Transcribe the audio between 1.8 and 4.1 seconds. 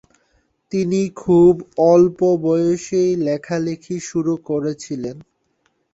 অল্প বয়সেই লেখালেখি